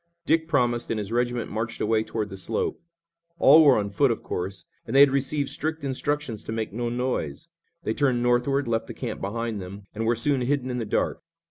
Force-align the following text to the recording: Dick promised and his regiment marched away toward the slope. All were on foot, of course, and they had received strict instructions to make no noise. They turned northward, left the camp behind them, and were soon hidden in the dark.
Dick 0.25 0.47
promised 0.47 0.89
and 0.89 0.97
his 0.97 1.11
regiment 1.11 1.51
marched 1.51 1.79
away 1.79 2.03
toward 2.03 2.29
the 2.29 2.35
slope. 2.35 2.81
All 3.37 3.63
were 3.63 3.77
on 3.77 3.91
foot, 3.91 4.09
of 4.09 4.23
course, 4.23 4.65
and 4.87 4.95
they 4.95 4.99
had 5.01 5.11
received 5.11 5.49
strict 5.49 5.83
instructions 5.83 6.43
to 6.45 6.51
make 6.51 6.73
no 6.73 6.89
noise. 6.89 7.49
They 7.83 7.93
turned 7.93 8.23
northward, 8.23 8.67
left 8.67 8.87
the 8.87 8.95
camp 8.95 9.21
behind 9.21 9.61
them, 9.61 9.83
and 9.93 10.07
were 10.07 10.15
soon 10.15 10.41
hidden 10.41 10.71
in 10.71 10.79
the 10.79 10.85
dark. 10.85 11.21